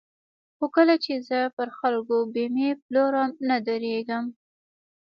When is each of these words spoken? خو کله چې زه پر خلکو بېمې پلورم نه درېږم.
خو 0.57 0.65
کله 0.75 0.95
چې 1.03 1.13
زه 1.27 1.39
پر 1.55 1.67
خلکو 1.79 2.17
بېمې 2.33 2.69
پلورم 2.83 3.31
نه 3.49 3.57
درېږم. 3.67 4.25